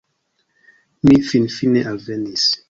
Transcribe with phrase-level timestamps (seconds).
[1.09, 2.49] -Mi finfine alvenis